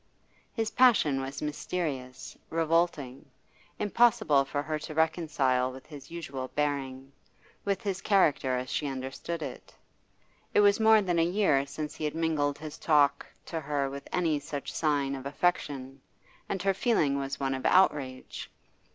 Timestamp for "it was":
10.55-10.79